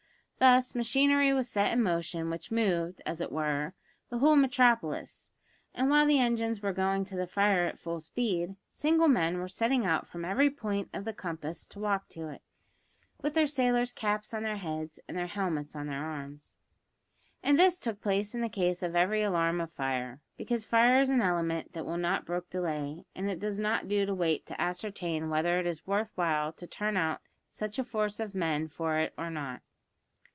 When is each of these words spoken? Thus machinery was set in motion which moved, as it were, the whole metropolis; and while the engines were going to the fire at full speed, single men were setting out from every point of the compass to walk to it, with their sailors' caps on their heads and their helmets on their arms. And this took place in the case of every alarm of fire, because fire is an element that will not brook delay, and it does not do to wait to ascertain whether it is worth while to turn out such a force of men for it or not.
Thus 0.43 0.73
machinery 0.73 1.31
was 1.33 1.47
set 1.47 1.71
in 1.71 1.83
motion 1.83 2.31
which 2.31 2.49
moved, 2.49 2.99
as 3.05 3.21
it 3.21 3.31
were, 3.31 3.75
the 4.09 4.17
whole 4.17 4.35
metropolis; 4.35 5.29
and 5.71 5.87
while 5.87 6.07
the 6.07 6.17
engines 6.17 6.63
were 6.63 6.73
going 6.73 7.05
to 7.05 7.15
the 7.15 7.27
fire 7.27 7.67
at 7.67 7.77
full 7.77 7.99
speed, 7.99 8.55
single 8.71 9.07
men 9.07 9.37
were 9.37 9.47
setting 9.47 9.85
out 9.85 10.07
from 10.07 10.25
every 10.25 10.49
point 10.49 10.89
of 10.95 11.05
the 11.05 11.13
compass 11.13 11.67
to 11.67 11.79
walk 11.79 12.07
to 12.07 12.29
it, 12.29 12.41
with 13.21 13.35
their 13.35 13.45
sailors' 13.45 13.93
caps 13.93 14.33
on 14.33 14.41
their 14.41 14.57
heads 14.57 14.99
and 15.07 15.15
their 15.15 15.27
helmets 15.27 15.75
on 15.75 15.85
their 15.85 16.03
arms. 16.03 16.55
And 17.43 17.59
this 17.59 17.79
took 17.79 18.01
place 18.01 18.33
in 18.33 18.41
the 18.41 18.49
case 18.49 18.81
of 18.81 18.95
every 18.95 19.21
alarm 19.21 19.61
of 19.61 19.71
fire, 19.71 20.21
because 20.37 20.65
fire 20.65 20.99
is 20.99 21.11
an 21.11 21.21
element 21.21 21.73
that 21.73 21.85
will 21.85 21.97
not 21.99 22.25
brook 22.25 22.49
delay, 22.49 23.05
and 23.13 23.29
it 23.29 23.39
does 23.39 23.59
not 23.59 23.87
do 23.87 24.07
to 24.07 24.15
wait 24.15 24.47
to 24.47 24.59
ascertain 24.59 25.29
whether 25.29 25.59
it 25.59 25.67
is 25.67 25.85
worth 25.85 26.09
while 26.15 26.51
to 26.53 26.65
turn 26.65 26.97
out 26.97 27.21
such 27.51 27.77
a 27.77 27.83
force 27.83 28.19
of 28.19 28.33
men 28.33 28.67
for 28.67 28.97
it 28.97 29.13
or 29.19 29.29
not. 29.29 29.61